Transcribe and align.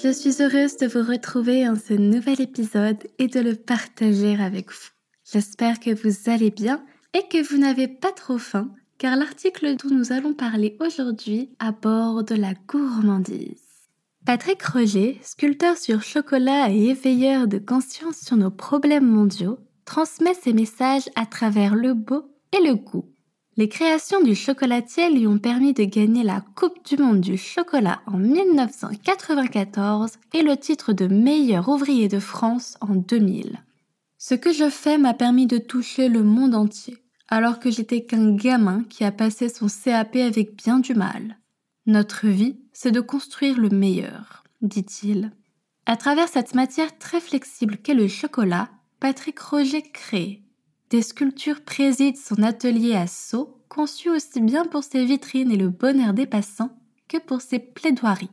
Je 0.00 0.12
suis 0.12 0.40
heureuse 0.42 0.76
de 0.76 0.86
vous 0.86 1.02
retrouver 1.02 1.68
en 1.68 1.74
ce 1.74 1.92
nouvel 1.92 2.40
épisode 2.40 3.02
et 3.18 3.26
de 3.26 3.40
le 3.40 3.56
partager 3.56 4.36
avec 4.40 4.70
vous. 4.70 4.90
J'espère 5.24 5.80
que 5.80 5.90
vous 5.90 6.30
allez 6.30 6.50
bien 6.50 6.84
et 7.14 7.26
que 7.28 7.42
vous 7.42 7.58
n'avez 7.58 7.88
pas 7.88 8.12
trop 8.12 8.38
faim, 8.38 8.70
car 8.98 9.16
l'article 9.16 9.74
dont 9.74 9.92
nous 9.92 10.12
allons 10.12 10.34
parler 10.34 10.76
aujourd'hui 10.78 11.50
aborde 11.58 12.30
la 12.30 12.54
gourmandise. 12.68 13.60
Patrick 14.24 14.62
Roger, 14.62 15.18
sculpteur 15.24 15.76
sur 15.76 16.02
chocolat 16.02 16.70
et 16.70 16.90
éveilleur 16.90 17.48
de 17.48 17.58
conscience 17.58 18.20
sur 18.20 18.36
nos 18.36 18.50
problèmes 18.50 19.08
mondiaux, 19.08 19.58
transmet 19.84 20.34
ses 20.34 20.52
messages 20.52 21.08
à 21.16 21.26
travers 21.26 21.74
le 21.74 21.94
beau 21.94 22.30
et 22.52 22.64
le 22.64 22.76
goût. 22.76 23.06
Les 23.58 23.68
créations 23.68 24.22
du 24.22 24.36
chocolatier 24.36 25.10
lui 25.10 25.26
ont 25.26 25.38
permis 25.38 25.74
de 25.74 25.82
gagner 25.82 26.22
la 26.22 26.44
Coupe 26.54 26.78
du 26.86 26.96
Monde 26.96 27.20
du 27.20 27.36
chocolat 27.36 28.00
en 28.06 28.16
1994 28.16 30.12
et 30.32 30.42
le 30.42 30.56
titre 30.56 30.92
de 30.92 31.08
meilleur 31.08 31.68
ouvrier 31.68 32.06
de 32.06 32.20
France 32.20 32.76
en 32.80 32.94
2000. 32.94 33.58
Ce 34.16 34.36
que 34.36 34.52
je 34.52 34.70
fais 34.70 34.96
m'a 34.96 35.12
permis 35.12 35.48
de 35.48 35.58
toucher 35.58 36.08
le 36.08 36.22
monde 36.22 36.54
entier, 36.54 36.98
alors 37.26 37.58
que 37.58 37.68
j'étais 37.68 38.04
qu'un 38.04 38.32
gamin 38.32 38.84
qui 38.88 39.02
a 39.02 39.10
passé 39.10 39.48
son 39.48 39.66
CAP 39.66 40.14
avec 40.14 40.54
bien 40.54 40.78
du 40.78 40.94
mal. 40.94 41.36
Notre 41.84 42.28
vie, 42.28 42.60
c'est 42.72 42.92
de 42.92 43.00
construire 43.00 43.58
le 43.58 43.70
meilleur, 43.70 44.44
dit-il. 44.62 45.32
À 45.84 45.96
travers 45.96 46.28
cette 46.28 46.54
matière 46.54 46.96
très 46.96 47.20
flexible 47.20 47.78
qu'est 47.78 47.94
le 47.94 48.06
chocolat, 48.06 48.68
Patrick 49.00 49.40
Roger 49.40 49.82
crée, 49.82 50.44
des 50.90 51.02
sculptures 51.02 51.60
président 51.60 52.18
son 52.18 52.42
atelier 52.42 52.94
à 52.94 53.06
Sceaux, 53.06 53.54
conçu 53.68 54.10
aussi 54.10 54.40
bien 54.40 54.64
pour 54.64 54.84
ses 54.84 55.04
vitrines 55.04 55.52
et 55.52 55.56
le 55.56 55.68
bonheur 55.68 56.14
des 56.14 56.26
passants 56.26 56.70
que 57.08 57.18
pour 57.18 57.40
ses 57.40 57.58
plaidoiries. 57.58 58.30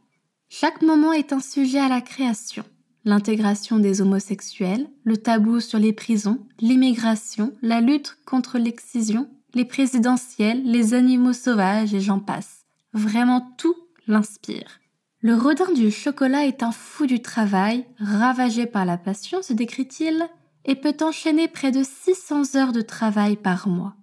Chaque 0.50 0.82
moment 0.82 1.14
est 1.14 1.34
un 1.34 1.40
sujet 1.40 1.80
à 1.80 1.90
la 1.90 2.02
création. 2.02 2.64
L'intégration 3.04 3.78
des 3.78 4.02
homosexuels, 4.02 4.88
le 5.04 5.18
tabou 5.18 5.60
sur 5.60 5.80
les 5.80 5.94
prisons, 5.94 6.40
l'immigration, 6.60 7.54
la 7.62 7.82
lutte 7.82 8.18
contre 8.26 8.58
l'excision, 8.58 9.30
les 9.54 9.66
présidentielles, 9.66 10.64
les 10.64 10.94
animaux 10.94 11.34
sauvages 11.34 11.94
et 11.94 12.02
j'en 12.02 12.20
passe. 12.20 12.66
Vraiment 12.94 13.54
tout 13.58 13.76
l'inspire. 14.08 14.80
Le 15.22 15.36
rodin 15.36 15.72
du 15.74 15.92
chocolat 15.92 16.46
est 16.46 16.64
un 16.64 16.72
fou 16.72 17.06
du 17.06 17.22
travail, 17.22 17.86
ravagé 18.00 18.66
par 18.66 18.86
la 18.86 18.98
passion, 18.98 19.42
se 19.42 19.54
décrit-il, 19.54 20.28
et 20.66 20.76
peut 20.76 20.98
enchaîner 21.02 21.48
près 21.48 21.72
de 21.72 21.84
600 21.84 22.56
heures 22.56 22.72
de 22.72 22.82
travail 22.82 23.36
par 23.36 23.68
mois. 23.68 23.96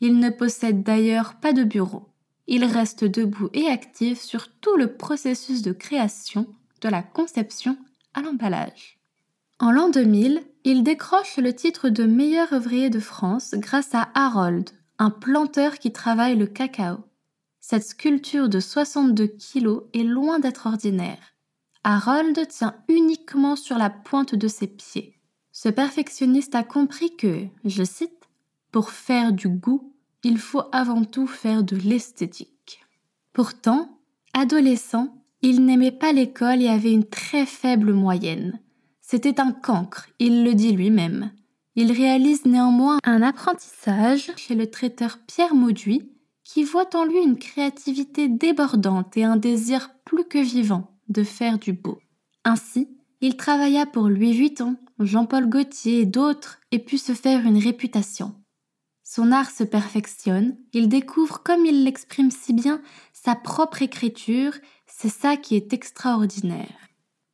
Il 0.00 0.18
ne 0.18 0.30
possède 0.30 0.82
d'ailleurs 0.82 1.34
pas 1.40 1.52
de 1.52 1.64
bureau. 1.64 2.08
Il 2.46 2.64
reste 2.64 3.04
debout 3.04 3.48
et 3.52 3.66
actif 3.68 4.20
sur 4.20 4.48
tout 4.60 4.76
le 4.76 4.94
processus 4.94 5.62
de 5.62 5.72
création, 5.72 6.46
de 6.80 6.88
la 6.88 7.02
conception 7.02 7.76
à 8.14 8.22
l'emballage. 8.22 8.98
En 9.58 9.70
l'an 9.70 9.88
2000, 9.90 10.42
il 10.64 10.82
décroche 10.82 11.36
le 11.36 11.54
titre 11.54 11.88
de 11.88 12.04
meilleur 12.04 12.52
ouvrier 12.52 12.90
de 12.90 13.00
France 13.00 13.54
grâce 13.54 13.94
à 13.94 14.08
Harold, 14.14 14.70
un 14.98 15.10
planteur 15.10 15.78
qui 15.78 15.92
travaille 15.92 16.36
le 16.36 16.46
cacao. 16.46 16.98
Cette 17.60 17.84
sculpture 17.84 18.48
de 18.48 18.58
62 18.58 19.26
kilos 19.26 19.84
est 19.92 20.02
loin 20.02 20.38
d'être 20.38 20.66
ordinaire. 20.66 21.34
Harold 21.84 22.48
tient 22.48 22.74
uniquement 22.88 23.54
sur 23.54 23.78
la 23.78 23.90
pointe 23.90 24.34
de 24.34 24.48
ses 24.48 24.66
pieds. 24.66 25.19
Ce 25.62 25.68
perfectionniste 25.68 26.54
a 26.54 26.62
compris 26.62 27.14
que, 27.16 27.44
je 27.66 27.84
cite, 27.84 28.30
pour 28.72 28.88
faire 28.88 29.30
du 29.30 29.50
goût, 29.50 29.92
il 30.24 30.38
faut 30.38 30.62
avant 30.72 31.04
tout 31.04 31.26
faire 31.26 31.62
de 31.62 31.76
l'esthétique. 31.76 32.80
Pourtant, 33.34 33.98
adolescent, 34.32 35.22
il 35.42 35.66
n'aimait 35.66 35.92
pas 35.92 36.14
l'école 36.14 36.62
et 36.62 36.68
avait 36.68 36.94
une 36.94 37.06
très 37.06 37.44
faible 37.44 37.92
moyenne. 37.92 38.58
C'était 39.02 39.38
un 39.38 39.52
cancre, 39.52 40.08
il 40.18 40.44
le 40.44 40.54
dit 40.54 40.72
lui-même. 40.72 41.30
Il 41.76 41.92
réalise 41.92 42.46
néanmoins 42.46 42.96
un 43.04 43.20
apprentissage 43.20 44.32
chez 44.38 44.54
le 44.54 44.70
traiteur 44.70 45.18
Pierre 45.26 45.54
Mauduit, 45.54 46.10
qui 46.42 46.64
voit 46.64 46.96
en 46.96 47.04
lui 47.04 47.18
une 47.18 47.38
créativité 47.38 48.28
débordante 48.28 49.14
et 49.18 49.24
un 49.24 49.36
désir 49.36 49.90
plus 50.06 50.24
que 50.24 50.38
vivant 50.38 50.96
de 51.10 51.22
faire 51.22 51.58
du 51.58 51.74
beau. 51.74 51.98
Ainsi, 52.46 52.88
il 53.20 53.36
travailla 53.36 53.84
pour 53.84 54.08
Louis 54.08 54.32
Vuitton, 54.32 54.78
Jean-Paul 55.04 55.48
Gaultier 55.48 56.00
et 56.00 56.06
d'autres 56.06 56.58
et 56.70 56.78
put 56.78 56.98
se 56.98 57.12
faire 57.12 57.46
une 57.46 57.58
réputation. 57.58 58.34
Son 59.02 59.32
art 59.32 59.50
se 59.50 59.64
perfectionne, 59.64 60.56
il 60.72 60.88
découvre, 60.88 61.42
comme 61.42 61.66
il 61.66 61.84
l'exprime 61.84 62.30
si 62.30 62.52
bien, 62.52 62.80
sa 63.12 63.34
propre 63.34 63.82
écriture, 63.82 64.52
c'est 64.86 65.08
ça 65.08 65.36
qui 65.36 65.56
est 65.56 65.72
extraordinaire. 65.72 66.76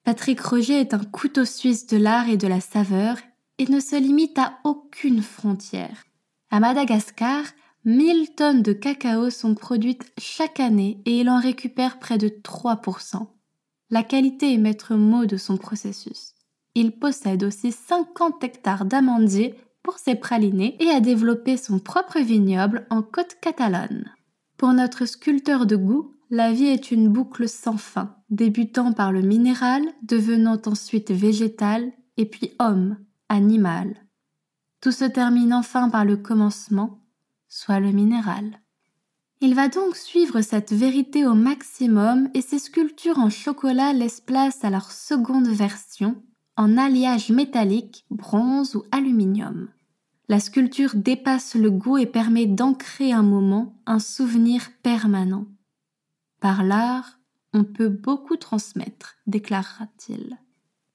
Patrick 0.04 0.41
Roger 0.41 0.81
est 0.81 0.94
un 0.94 1.04
couteau 1.04 1.44
suisse 1.44 1.87
de 1.87 1.97
l'art 1.97 2.28
et 2.28 2.37
de 2.37 2.47
la 2.47 2.60
saveur 2.60 3.19
et 3.59 3.66
ne 3.66 3.81
se 3.81 3.97
limite 3.97 4.38
à 4.38 4.59
aucune 4.65 5.21
frontière. 5.21 6.04
À 6.50 6.60
Madagascar, 6.60 7.44
1000 7.84 8.34
tonnes 8.37 8.62
de 8.62 8.72
cacao 8.72 9.31
sont 9.31 9.54
produites 9.54 10.12
chaque 10.16 10.60
année 10.60 11.03
et 11.06 11.21
il 11.21 11.28
en 11.28 11.41
récupère 11.41 11.98
près 11.98 12.19
de 12.19 12.28
3%. 12.28 13.27
La 13.91 14.03
qualité 14.03 14.54
est 14.54 14.59
maître 14.59 14.94
mot 14.94 15.27
de 15.27 15.37
son 15.37 15.56
processus. 15.56 16.35
Il 16.76 16.92
possède 16.92 17.42
aussi 17.42 17.72
50 17.72 18.44
hectares 18.44 18.84
d'amandiers 18.84 19.54
pour 19.82 19.98
ses 19.98 20.14
pralinés 20.14 20.76
et 20.78 20.91
a 20.91 21.00
développé 21.00 21.56
son 21.56 21.78
propre 21.78 22.20
vignoble 22.20 22.87
en 22.91 23.00
côte 23.00 23.38
catalane. 23.41 24.12
Pour 24.59 24.75
notre 24.75 25.06
sculpteur 25.06 25.65
de 25.65 25.75
goût, 25.76 26.12
la 26.28 26.53
vie 26.53 26.66
est 26.66 26.91
une 26.91 27.09
boucle 27.09 27.48
sans 27.48 27.78
fin, 27.78 28.16
débutant 28.28 28.92
par 28.92 29.10
le 29.10 29.22
minéral, 29.22 29.82
devenant 30.03 30.60
ensuite 30.66 31.10
végétal, 31.10 31.92
et 32.19 32.26
puis 32.26 32.53
homme, 32.59 32.98
animal. 33.31 33.97
Tout 34.82 34.92
se 34.92 35.06
termine 35.06 35.54
enfin 35.54 35.88
par 35.88 36.04
le 36.04 36.19
commencement, 36.19 37.00
soit 37.48 37.81
le 37.81 37.91
minéral. 37.91 38.60
Il 39.41 39.54
va 39.54 39.69
donc 39.69 39.97
suivre 39.97 40.42
cette 40.42 40.75
vérité 40.75 41.26
au 41.26 41.32
maximum 41.32 42.28
et 42.34 42.42
ses 42.42 42.59
sculptures 42.59 43.19
en 43.19 43.31
chocolat 43.31 43.94
laissent 43.94 44.20
place 44.20 44.62
à 44.62 44.69
leur 44.69 44.91
seconde 44.91 45.48
version, 45.48 46.22
en 46.56 46.77
alliage 46.77 47.31
métallique, 47.31 48.05
bronze 48.11 48.75
ou 48.75 48.84
aluminium. 48.91 49.69
La 50.28 50.41
sculpture 50.41 50.94
dépasse 50.94 51.55
le 51.55 51.71
goût 51.71 51.99
et 51.99 52.06
permet 52.06 52.47
d'ancrer 52.47 53.12
un 53.12 53.22
moment, 53.22 53.75
un 53.87 54.00
souvenir 54.00 54.71
permanent. 54.83 55.47
Par 56.41 56.65
l'art, 56.65 57.19
on 57.53 57.65
peut 57.65 57.89
beaucoup 57.89 58.37
transmettre, 58.37 59.16
déclarera-t-il. 59.27 60.37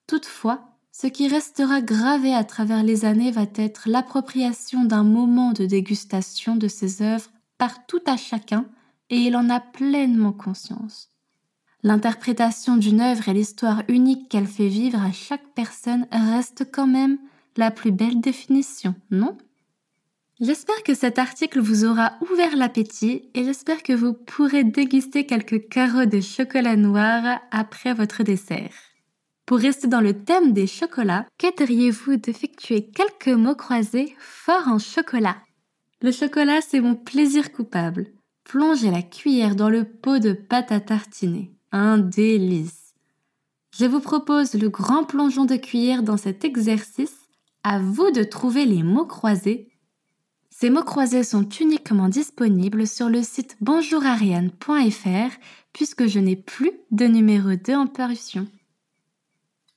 Toutefois, 0.08 0.72
ce 0.92 1.08
qui 1.08 1.28
restera 1.28 1.82
gravé 1.82 2.34
à 2.34 2.44
travers 2.44 2.84
les 2.84 3.06
années 3.06 3.32
va 3.32 3.46
être 3.56 3.88
l'appropriation 3.88 4.84
d'un 4.84 5.04
moment 5.04 5.54
de 5.54 5.66
dégustation 5.66 6.58
de 6.58 6.68
ses 6.68 7.02
œuvres 7.02 7.32
par 7.58 7.86
tout 7.86 8.02
à 8.06 8.18
chacun 8.18 8.66
et 9.10 9.18
il 9.18 9.36
en 9.38 9.50
a 9.50 9.60
pleinement 9.60 10.34
conscience. 10.34 11.11
L'interprétation 11.84 12.78
d'une 12.78 13.02
œuvre 13.02 13.28
et 13.28 13.34
l'histoire 13.34 13.82
unique 13.88 14.30
qu'elle 14.30 14.48
fait 14.48 14.68
vivre 14.68 15.02
à 15.02 15.12
chaque 15.12 15.48
personne 15.56 16.08
reste 16.12 16.66
quand 16.72 16.88
même 16.88 17.18
la 17.58 17.72
plus 17.72 17.92
belle 17.92 18.22
définition, 18.22 18.94
non? 19.10 19.38
J'espère 20.40 20.82
que 20.84 20.94
cet 20.94 21.20
article 21.20 21.60
vous 21.60 21.86
aura 21.86 22.14
ouvert 22.32 22.56
l'appétit 22.56 23.30
et 23.34 23.44
j'espère 23.44 23.84
que 23.84 23.94
vous 23.94 24.14
pourrez 24.14 24.64
déguster 24.64 25.26
quelques 25.26 25.70
carreaux 25.70 26.06
de 26.06 26.20
chocolat 26.20 26.76
noir 26.76 27.40
après 27.52 27.94
votre 27.94 28.24
dessert. 28.24 28.74
Pour 29.46 29.60
rester 29.60 29.88
dans 29.88 30.02
le 30.02 30.24
thème 30.24 30.54
des 30.54 30.68
chocolats, 30.68 31.26
qu'aiteriez-vous 31.38 32.16
d'effectuer 32.16 32.90
quelques 32.90 33.36
mots 33.36 33.56
croisés 33.56 34.16
forts 34.20 34.68
en 34.68 34.80
chocolat? 34.80 35.38
Le 36.02 36.12
chocolat, 36.12 36.62
c'est 36.62 36.80
mon 36.80 36.96
plaisir 36.96 37.52
coupable. 37.52 38.08
Plongez 38.44 38.90
la 38.90 39.02
cuillère 39.02 39.56
dans 39.56 39.70
le 39.70 39.84
pot 39.84 40.20
de 40.20 40.34
pâte 40.34 40.72
à 40.72 40.80
tartiner. 40.80 41.52
Un 41.72 41.98
délice. 41.98 42.94
Je 43.78 43.86
vous 43.86 44.00
propose 44.00 44.54
le 44.56 44.70
grand 44.70 45.04
plongeon 45.04 45.46
de 45.46 45.56
cuillère 45.56 46.04
dans 46.04 46.18
cet 46.18 46.44
exercice. 46.44 47.16
À 47.64 47.80
vous 47.80 48.12
de 48.12 48.24
trouver 48.24 48.66
les 48.66 48.84
mots 48.84 49.06
croisés. 49.06 49.70
Ces 50.50 50.70
mots 50.70 50.84
croisés 50.84 51.24
sont 51.24 51.48
uniquement 51.48 52.10
disponibles 52.10 52.88
sur 52.88 53.10
le 53.10 53.24
site 53.24 53.56
bonjourariane.fr 53.62 55.36
puisque 55.74 56.08
je 56.08 56.20
n'ai 56.20 56.36
plus 56.36 56.72
de 56.92 57.06
numéro 57.06 57.56
2 57.56 57.74
en 57.74 57.88
parution. 57.88 58.48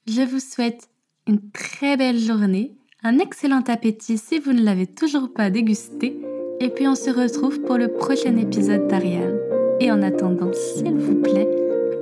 Je 0.06 0.23
vous 0.23 0.41
souhaite 0.41 0.88
une 1.26 1.50
très 1.50 1.96
belle 1.96 2.19
journée 2.19 2.76
un 3.06 3.19
excellent 3.19 3.62
appétit 3.69 4.17
si 4.17 4.38
vous 4.38 4.55
ne 4.55 4.62
l'avez 4.62 4.87
toujours 4.87 5.31
pas 5.31 5.50
dégusté, 5.50 6.19
et 6.58 6.70
puis 6.70 6.88
on 6.88 6.94
se 6.94 7.11
retrouve 7.11 7.61
pour 7.61 7.76
le 7.76 7.88
prochain 7.88 8.35
épisode 8.38 8.88
d'Ariane. 8.88 9.38
Et 9.79 9.93
en 9.93 10.00
attendant, 10.00 10.50
s'il 10.55 10.94
vous 10.94 11.20
plaît, 11.20 11.63